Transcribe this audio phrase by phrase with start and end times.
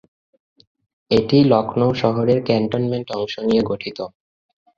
[1.11, 3.97] এটি লখনউ শহরের ক্যান্টনমেন্ট অংশ নিয়ে গঠিত।